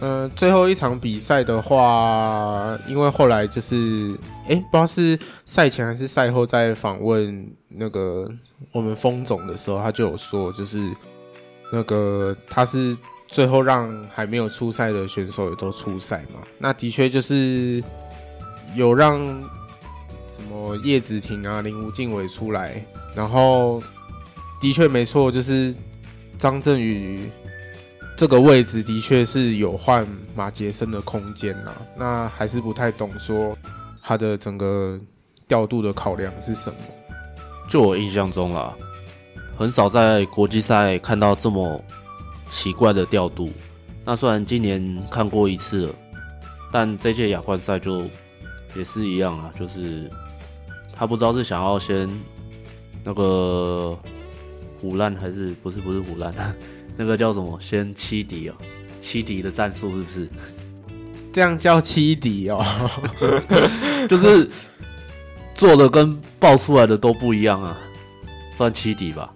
[0.00, 8.30] 呃，最后一场比赛的话，因为后来就是，哎、不知道是赛前还是赛后，在访问那个
[8.72, 10.78] 我们风总的时候，他就有说，就是
[11.72, 12.96] 那个他是
[13.26, 16.46] 最后让还没有出赛的选手也都出赛嘛。
[16.58, 17.82] 那的确就是
[18.76, 22.80] 有让什么叶子婷啊、林吴静伟出来，
[23.16, 23.82] 然后
[24.60, 25.74] 的确没错，就是
[26.38, 27.30] 张振宇。
[28.16, 33.56] 这个位置的确是有换马杰森的空间啦，那还是不太懂说
[34.02, 34.98] 他的整个
[35.46, 36.76] 调度的考量是什么。
[37.68, 38.74] 就我印象中啦，
[39.56, 41.80] 很少在国际赛看到这么
[42.48, 43.52] 奇怪的调度。
[44.04, 45.94] 那虽然今年看过一次了，
[46.72, 48.02] 但这届亚冠赛就
[48.74, 50.10] 也是一样啊，就是
[50.92, 52.10] 他不知道是想要先
[53.04, 53.96] 那个
[54.82, 56.32] 唬烂还是不是不是唬烂。
[56.96, 57.58] 那个叫什么？
[57.60, 58.54] 先欺敌哦，
[59.00, 60.28] 欺敌的战术是不是？
[61.32, 62.64] 这样叫欺敌哦，
[64.08, 64.48] 就是
[65.54, 67.78] 做的跟爆出来的都不一样啊，
[68.50, 69.32] 算欺敌吧。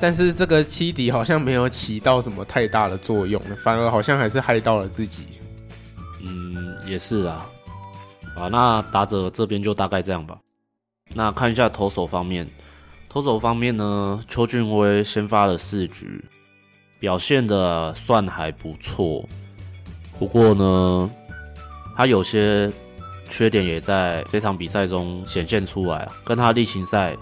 [0.00, 5.22] 但是这个欺敌好像没有起到什么太大的作用，反而好像还是害到了自己。
[6.20, 7.48] 嗯，也是啊。
[8.36, 10.36] 啊，那打者这边就大概这样吧。
[11.14, 12.46] 那看一下投手方面，
[13.14, 16.20] 投手方面呢，邱俊威先发了四局。
[16.98, 19.24] 表现的算还不错，
[20.18, 21.08] 不过呢，
[21.96, 22.72] 他有些
[23.28, 27.16] 缺点也在这场比赛中显现出来，跟他例行赛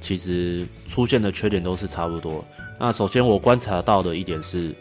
[0.00, 2.44] 其实出现的缺点都是差不多。
[2.80, 4.74] 那首先我观察到的一点是，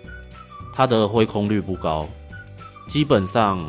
[0.74, 2.10] 他的挥空率不高，
[2.88, 3.64] 基本上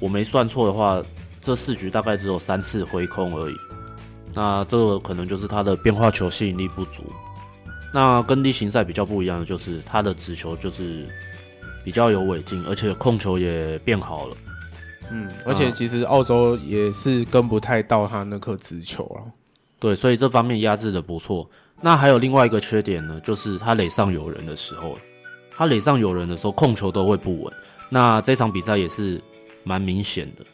[0.00, 1.00] 我没算错的话，
[1.40, 3.56] 这四局大概只有三次挥空而已。
[4.34, 7.04] 那这个可能就是他的变化球吸引力不足。
[7.92, 11.06] 那跟例行赛比较不一样的就是，他的直球就是
[11.84, 14.36] 比较有尾劲，而且控球也变好了。
[15.10, 19.22] 嗯，而且其实澳洲也是跟不太到他那颗直球啊。
[19.78, 21.48] 对，所以这方面压制的不错。
[21.80, 24.98] 那还有另外一个缺点呢，就是他垒上有人的时候，
[25.54, 27.52] 他垒上有人的时候控球都会不稳。
[27.90, 29.20] 那这场比赛也是
[29.62, 30.44] 蛮明显的，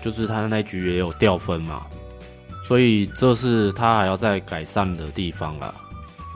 [0.00, 1.84] 就是他那局也有掉分嘛，
[2.72, 5.74] 所以这是他还要再改善的地方啦。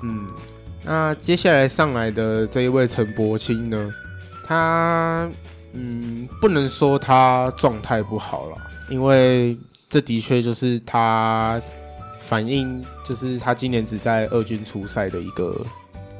[0.02, 0.26] 嗯，
[0.84, 3.90] 那接下来上来的这一位陈柏青呢，
[4.46, 5.26] 他
[5.72, 8.58] 嗯不能说他状态不好了，
[8.90, 9.56] 因为
[9.88, 11.58] 这的确就是他
[12.20, 15.58] 反映就是他今年只在二军出赛的一个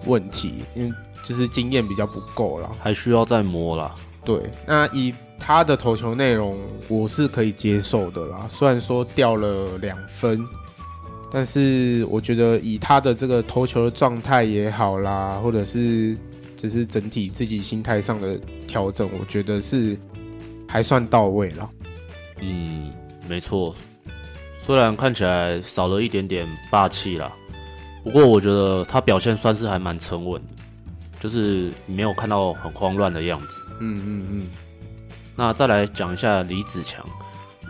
[0.07, 3.94] 问题，因为就是经验比较不够了，还需要再磨啦。
[4.24, 10.46] 对，那以他的投球内容，我是可以接受的啦，虽然说掉了两分。
[11.33, 16.16] 但是我觉得以他的这个投球的状态也好啦，或者是
[16.57, 19.99] 只是整体自己心态上的调整，我觉得是
[20.68, 21.68] 还算到位了。
[22.40, 22.90] 嗯，
[23.29, 23.75] 没错。
[24.62, 27.31] 虽然看起来少了一点点霸气啦，
[28.05, 30.40] 不过我觉得他表现算是还蛮沉稳，
[31.20, 33.61] 就是没有看到很慌乱的样子。
[33.81, 34.46] 嗯嗯嗯。
[35.37, 37.05] 那再来讲一下李子强。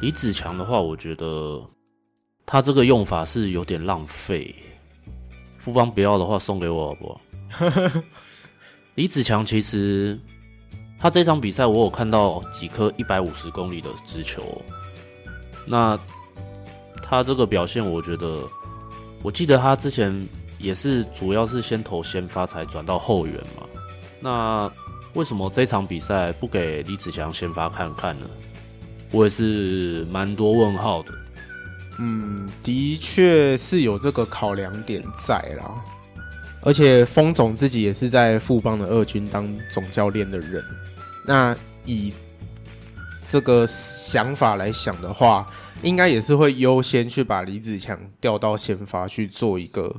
[0.00, 1.60] 李子强的话，我觉得。
[2.48, 4.54] 他这个用法是有点浪费，
[5.58, 7.20] 富邦不要的话送给我好不好？
[8.94, 10.16] 李子强其实
[10.96, 14.62] 他这场比赛我有看到几颗一百五十公里的直球，
[15.66, 15.98] 那
[17.02, 18.48] 他这个表现我觉得，
[19.24, 20.24] 我记得他之前
[20.60, 23.66] 也是主要是先投先发才转到后援嘛，
[24.20, 24.70] 那
[25.16, 28.26] 为什么这场比赛不给李子强先发看看呢？
[29.10, 31.12] 我也是蛮多问号的。
[31.98, 35.74] 嗯，的确是有这个考量点在啦，
[36.60, 40.62] 而且封总自己也是在富邦的二军当总教练的人，
[41.26, 42.12] 那以
[43.26, 45.46] 这个想法来想的话，
[45.82, 49.90] 应该也是会优先去把李子强调到先发去做一个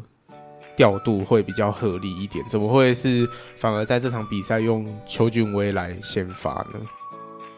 [0.77, 2.45] 调度，会比较合理一点。
[2.47, 6.79] 怎么会是反而在这场比赛用邱俊威来先发呢？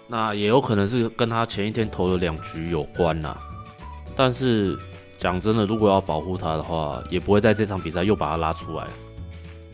[0.07, 3.37] 那也有可能是跟他前一天投的两局有关啦。
[4.15, 4.75] 但是
[5.17, 8.87] 讲真的，如果要保护他的话，也不会在这场比赛又把他拉出来，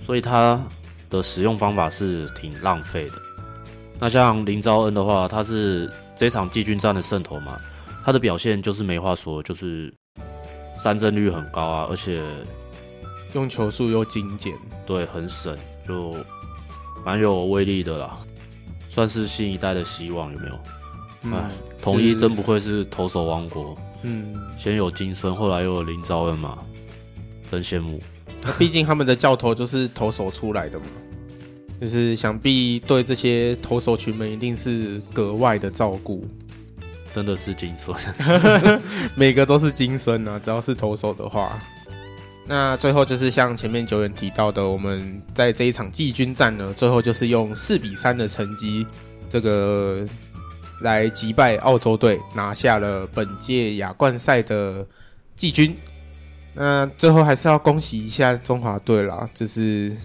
[0.04, 0.62] 所以他
[1.10, 3.16] 的使用方法是挺浪费的。
[4.00, 7.58] 那像林昭恩的话，他是这场季军战的胜投嘛，
[8.04, 9.94] 他的表现就是没话说，就是
[10.74, 12.22] 三振率很高啊，而且
[13.36, 14.56] 用球数又精简，
[14.86, 15.56] 对，很省，
[15.86, 16.16] 就
[17.06, 18.18] 蛮有威力的啦，
[18.90, 20.54] 算是新一代的希望，有没有？
[21.36, 21.50] 哎、嗯，
[21.82, 23.76] 统一真不愧是投手王国。
[24.04, 26.58] 嗯，先有金孙，后来又有林昭恩嘛，
[27.46, 28.02] 真羡慕。
[28.58, 30.86] 毕竟他们的教头就是投手出来的嘛。
[31.82, 36.26] 就是想必对这些投手群们一定是格外的照顾，
[37.12, 37.94] 真的是金孙，
[39.14, 40.40] 每个都是金孙啊！
[40.42, 41.60] 只要是投手的话，
[42.48, 48.86] 那最后就是像前面久远提到的，我们在这一场季军战呢，最后就是用四比三的成绩，
[49.30, 50.06] 这个
[50.82, 54.86] 来击败澳洲队，拿下了本届亚冠赛的
[55.36, 55.76] 季军。
[56.54, 59.96] 那最后还是要恭喜一下中华队啦，就是。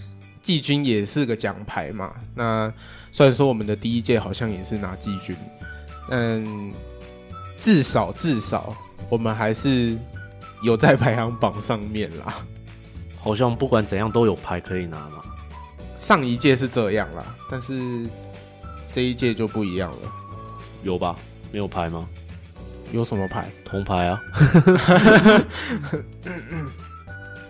[0.43, 2.15] 季军也是个奖牌嘛。
[2.35, 2.73] 那
[3.13, 5.37] 虽然说我们的第一届好像也是拿季军，
[6.09, 6.73] 嗯，
[7.59, 8.75] 至少至少
[9.11, 9.99] 我们还是
[10.63, 12.37] 有在排行榜上面啦。
[13.19, 15.23] 好像不管怎样都有牌可以拿嘛。
[15.99, 18.07] 上一届是这样啦，但是
[18.95, 20.13] 这一届就不一样了。
[20.83, 21.15] 有吧？
[21.53, 22.09] 没有牌吗？
[22.93, 23.51] 有什么牌？
[23.65, 24.23] 铜牌啊。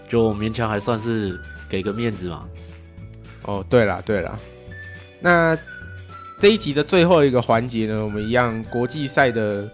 [0.08, 2.44] 就勉强还算是给个面子嘛。
[3.44, 4.38] 哦，对了对了，
[5.20, 5.56] 那
[6.40, 9.70] 这一集的最后一个环节呢，我们一样国际赛的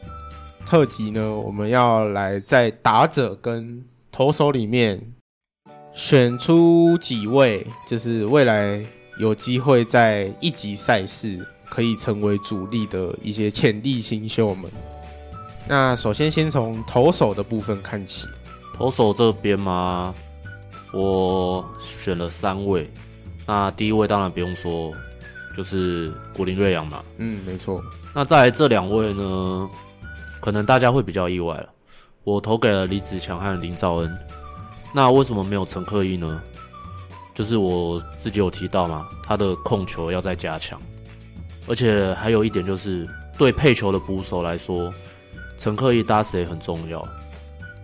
[0.66, 5.00] 特辑呢，我们要来在打者跟投手里面
[5.94, 8.84] 选出几位，就是未来
[9.18, 11.38] 有机会在一级赛事
[11.70, 14.70] 可以成为主力的一些潜力新秀们。
[15.68, 18.26] 那首先先从投手的部分看起，
[18.74, 20.12] 投手这边嘛，
[20.92, 22.90] 我选了三位。
[23.46, 24.92] 那第一位当然不用说，
[25.56, 27.04] 就是古林瑞阳嘛。
[27.18, 27.80] 嗯，没错。
[28.12, 29.70] 那再来这两位呢，
[30.46, 31.68] 可能大家会比较意外了。
[32.22, 34.18] 我投给了李子强和林兆恩。
[34.94, 36.40] 那为什么没有陈克毅呢？
[37.34, 40.80] 就是我自己有提到嘛，他的控球要再加强。
[41.66, 44.94] 而且还有一点就是，对配球的捕手来说，
[45.58, 47.04] 陈克毅搭谁很重要。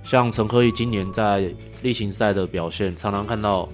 [0.05, 1.53] 像陈克毅今年在
[1.83, 3.69] 例行赛的表现，常常看到。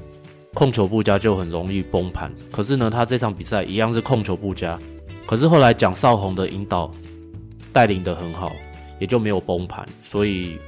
[0.55, 4.79] 控球不佳就很容易崩盘，可是呢，他这场比赛一样是控球不佳，
[5.27, 6.91] 可是后来蒋少红的引导
[7.71, 8.51] 带领得很好，
[8.99, 10.59] 也就没有崩盘，所以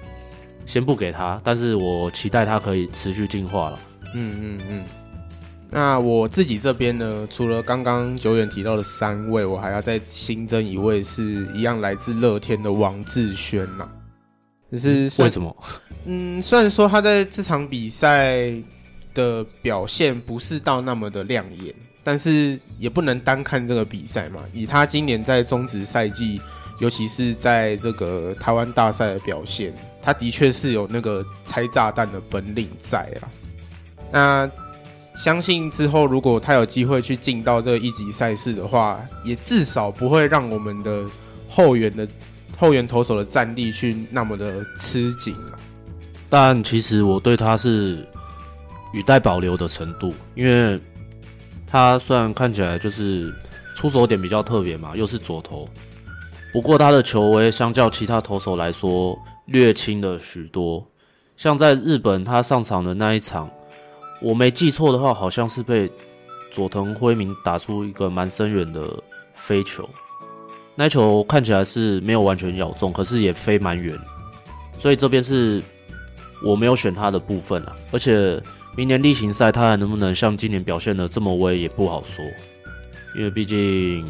[0.66, 3.80] 先不给他，但是我期待他可以持续进化了。
[4.14, 4.84] 嗯嗯嗯。
[5.70, 13.88] 那我自己这边呢，除了刚刚久远提到的三位，我还要再新增一位，是一样来自乐天的王志轩呐。
[14.70, 15.56] 只是为什么？
[16.06, 18.54] 嗯，虽然说他在这场比赛。
[19.12, 21.74] 的表现不是到那么的亮眼，
[22.04, 24.40] 但是也不能单看这个比赛嘛。
[24.52, 26.40] 以他今年在中职赛季，
[26.80, 29.72] 尤其是在这个台湾大赛的表现，
[30.02, 33.30] 他的确是有那个拆炸弹的本领在啊。
[34.10, 34.50] 那
[35.14, 41.04] 相信之后如果他有机会去进到这一级赛事的话，也至少不会让我们的
[41.48, 42.08] 后援的
[42.58, 45.58] 后援投手的战力去那么的吃紧了。
[46.28, 48.04] 但其实我对他是。
[48.92, 50.76] 语带保留的程度，因为
[51.64, 53.32] 他虽然看起来就是
[53.76, 55.68] 出手点比较特别嘛，又是左投，
[56.52, 60.86] 不过他的球威相较其他投手来说略轻了许多。
[61.36, 63.50] 像在日本他上场的那一场，
[64.20, 65.90] 我没记错的话，好像是被
[66.52, 68.88] 佐藤辉明打出一个蛮深远的
[69.34, 69.88] 飞球，
[70.74, 73.98] 那球看起来是没有完全咬中，可是也飞蛮远，
[74.78, 75.62] 所以这边是
[76.44, 78.42] 我没有选他的部分啊，而且。
[78.76, 82.24] 明年例行赛他还能不能像今年表现的这么威也不好说，
[83.16, 84.06] 因为毕竟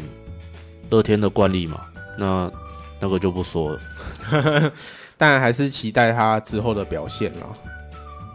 [0.91, 1.81] 乐天的惯例嘛，
[2.17, 2.51] 那
[2.99, 3.79] 那个就不说了。
[5.17, 7.47] 当然还是期待他之后的表现了。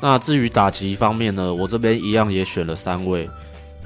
[0.00, 3.28] 那至于打击方面呢，我这边一样也选了三位，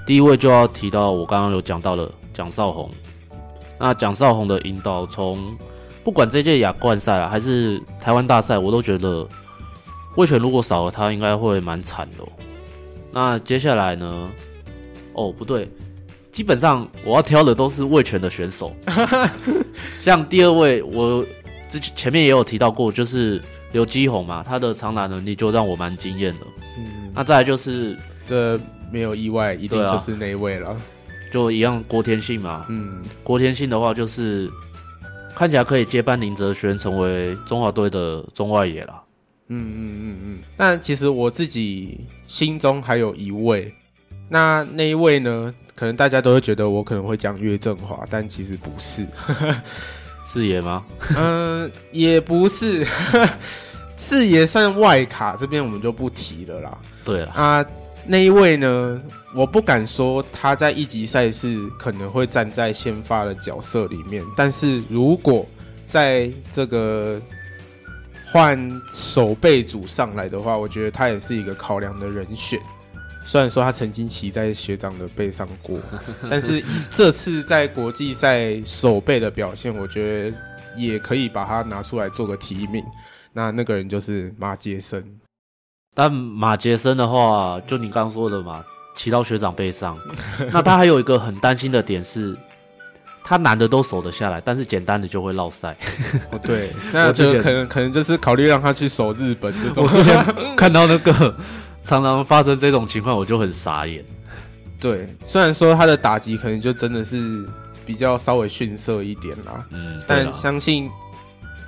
[0.06, 2.90] 第一位就要提到我刚刚有讲到了蒋少红。
[3.78, 5.56] 那蒋少红的引导从
[6.04, 9.26] 不管这届亚冠赛啊，还是台湾大赛，我都觉得。
[10.16, 12.28] 魏全如果少了他，应该会蛮惨的哦。
[13.12, 14.28] 那接下来呢？
[15.12, 15.70] 哦，不对，
[16.32, 18.74] 基本上我要挑的都是魏权的选手。
[20.00, 21.24] 像第二位，我
[21.70, 26.46] 之前前面也有提到过，就是刘基宏嘛，他的长打能力就让我蛮惊艳的。
[26.78, 28.58] 嗯，那再来就是这
[28.90, 30.76] 没有意外，一定就是那一位了。
[31.32, 32.66] 就一样郭天信嘛。
[32.68, 34.50] 嗯，郭天信的话就是
[35.34, 39.02] 看起来可以接班林哲轩，成为中华队的中外野了。
[39.52, 43.72] 嗯嗯嗯嗯，但其实我自己心中还有一位，
[44.30, 45.52] 那那一位呢？
[45.74, 49.04] 可能大家都会觉得我可能会讲岳振华，但其实不是，
[50.24, 50.84] 四爷吗？
[51.16, 52.86] 嗯、呃，也不是，
[53.96, 56.78] 四爷算外卡，这边我们就不提了啦。
[57.04, 57.64] 对了啊，
[58.06, 59.02] 那一位呢？
[59.34, 65.44] 我不敢说他在一级赛事可能会站在先发的角色里面，但是如果
[65.88, 67.20] 在这个。
[68.32, 72.60] 换守备组上来的话，我觉得他也是一个考量的人选。
[73.30, 75.78] 虽然说他曾经骑在学长的背上过，
[76.28, 80.36] 但是以这次在国际赛守备的表现，我觉得
[80.76, 82.84] 也可以把他拿出来做个提名。
[83.32, 85.04] 那那个人就是马杰森。
[85.94, 88.64] 但马杰森的话，就你刚刚说的嘛，
[88.96, 89.96] 骑到学长背上，
[90.52, 92.36] 那他还有一个很担心的点是。
[93.22, 95.76] 他难的都守得下来，但是简单的就会落赛。
[96.32, 99.84] 哦，对， 那就可能可能就是考虑让他去守日本这种。
[99.84, 101.32] 我之前看到那个
[101.84, 104.04] 常常发生这种情况，我就很傻眼。
[104.80, 107.44] 对，虽然说他的打击可能就真的是
[107.84, 110.90] 比较稍微逊色一点啦，嗯，但相信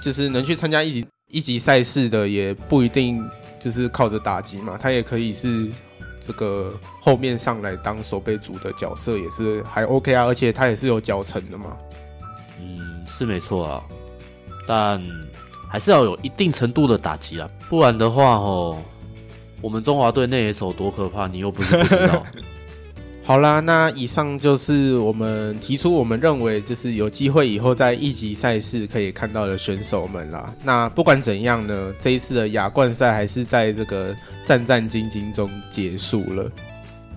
[0.03, 3.25] 就是能去参加一级一级赛事的，也不一定
[3.61, 5.71] 就是靠着打击嘛，他也可以是。
[6.25, 11.77] 这个后面上来当守备组的角色也是还 OK 啊，而且他也是有脚程的嘛。
[12.61, 13.83] 嗯，是没错啊，
[14.65, 15.03] 但
[15.69, 18.81] 还是要有一定程度的打击啊，不然的话哦，
[19.63, 22.23] 我们中华队那野手多可怕，你又不是不知道。
[23.25, 30.53] 好啦，那以上就是我们提出我们认为就是有机会以后在一级赛事可以看到的选手们啦。
[30.65, 34.13] 那不管怎样呢，这一次的亚冠赛还是在这个
[34.45, 36.51] 战战兢兢中结束了。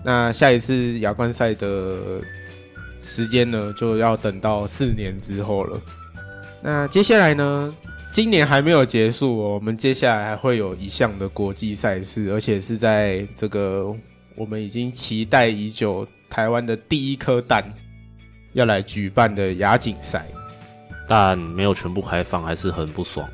[0.04, 2.22] 那下一次亚冠赛的
[3.02, 5.82] 时间呢，就要等到四年之后了。
[6.62, 7.74] 那接下来呢，
[8.16, 13.94] 今年还没有结束哦，我们接下来还会有一项的国际赛事，而且是在这个。
[14.38, 17.62] 我们已经期待已久，台湾的第一颗蛋
[18.54, 20.26] 要来举办的亚锦赛，
[21.10, 23.28] 但没有全部开放，还是很不爽。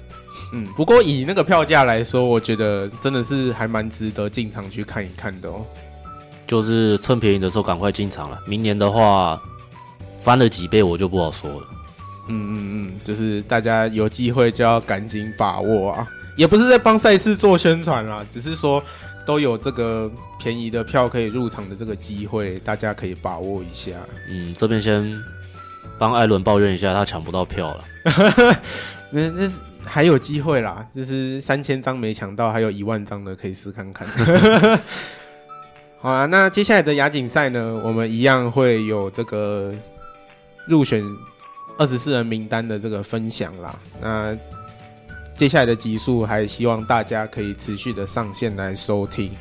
[0.51, 5.63] 嗯，不过以那个票价来说，我觉得真的是还蛮值得进场去看一看的哦。
[6.47, 9.39] 就是趁便宜的时候赶快进场了，明年的话
[10.17, 11.67] 翻了几倍我就不好说了。
[12.27, 16.07] 嗯嗯嗯，就是大家有机会就要赶紧把握啊！
[16.35, 18.83] 也不是在帮赛事做宣传啦，只是说。
[19.23, 23.91] 都有这个便宜的票可以入场的这个机会，大家可以把握一下。
[24.27, 25.15] 嗯，这边先
[25.99, 27.85] 帮艾伦抱怨一下，他抢不到票了。
[29.11, 29.51] 那那
[29.85, 34.07] 还有机会啦，就是三千张没抢到，还有一万张的可以试看看。
[35.99, 39.71] 好啊，那接下来的亚锦赛呢，我们一样会有这个
[40.65, 41.03] 入选
[41.77, 43.79] 二十四人名单的这个分享啦。
[44.01, 44.37] 那
[45.35, 49.31] 接下来的集数还希望大家可以持续的上线来收听。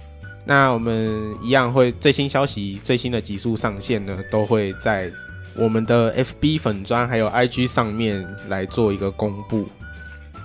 [0.44, 5.12] 那我们一样会最新消息、最新的集数上线呢，都会在
[5.54, 9.66] 我们的 FB 粉专还有 IG 上面来做一个公布。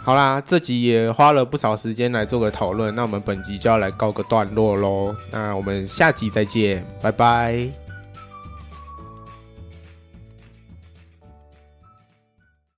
[0.04, 5.16] 好啦，这集也花了不少时间来做个讨论，那我们本集就要来告个段落喽。
[5.32, 7.85] 那我们下集再见，拜拜。